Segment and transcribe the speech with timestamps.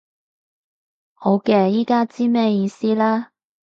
[1.13, 3.29] 好嘅，依家知咩意思啦